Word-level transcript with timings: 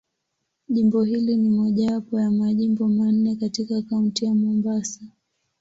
Jimbo 0.69 1.03
hili 1.03 1.37
ni 1.37 1.49
mojawapo 1.49 2.19
ya 2.19 2.31
Majimbo 2.31 2.87
manne 2.87 3.35
katika 3.35 3.81
Kaunti 3.81 4.25
ya 4.25 4.33
Mombasa. 4.35 5.01